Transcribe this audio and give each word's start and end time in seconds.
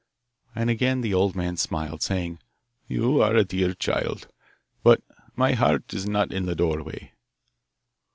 And 0.55 0.71
again 0.71 1.01
the 1.01 1.13
old 1.13 1.35
man 1.35 1.57
smiled, 1.57 2.01
saying, 2.01 2.39
'You 2.87 3.21
are 3.21 3.35
a 3.35 3.43
dear 3.43 3.75
child, 3.75 4.29
but 4.81 5.03
my 5.35 5.53
heart 5.53 5.93
is 5.93 6.09
not 6.09 6.33
in 6.33 6.47
the 6.47 6.55
doorway. 6.55 7.11